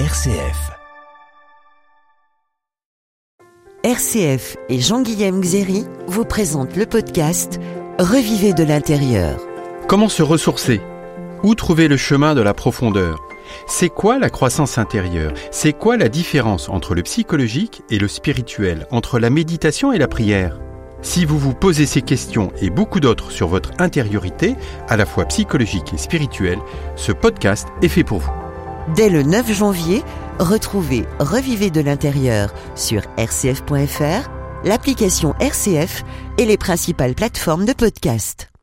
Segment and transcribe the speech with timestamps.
[0.00, 0.72] RCF.
[3.84, 7.60] RCF et Jean-Guillaume Xéry vous présentent le podcast
[8.00, 9.38] Revivez de l'intérieur.
[9.86, 10.80] Comment se ressourcer?
[11.44, 13.22] Où trouver le chemin de la profondeur?
[13.68, 15.32] C'est quoi la croissance intérieure?
[15.52, 20.08] C'est quoi la différence entre le psychologique et le spirituel, entre la méditation et la
[20.08, 20.58] prière?
[21.02, 24.56] Si vous vous posez ces questions et beaucoup d'autres sur votre intériorité,
[24.88, 26.58] à la fois psychologique et spirituelle,
[26.96, 28.43] ce podcast est fait pour vous.
[28.88, 30.02] Dès le 9 janvier,
[30.38, 34.28] retrouvez Revivez de l'intérieur sur rcf.fr,
[34.64, 36.04] l'application RCF
[36.36, 38.53] et les principales plateformes de podcast.